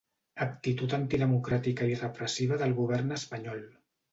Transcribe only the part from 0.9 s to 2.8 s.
antidemocràtica i repressiva del